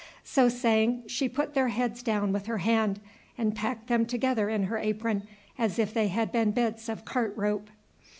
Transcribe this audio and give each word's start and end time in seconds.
So 0.23 0.49
saying, 0.49 1.03
she 1.05 1.29
put 1.29 1.53
their 1.53 1.67
heads 1.67 2.01
down 2.01 2.33
with 2.33 2.47
her 2.47 2.57
hand, 2.57 2.99
and 3.37 3.53
packed 3.55 3.85
them 3.85 4.07
together 4.07 4.49
in 4.49 4.63
her 4.63 4.79
apron 4.79 5.27
as 5.59 5.77
if 5.77 5.93
they 5.93 6.07
had 6.07 6.31
been 6.31 6.49
bits 6.53 6.89
of 6.89 7.05
cart 7.05 7.35
rope. 7.37 7.69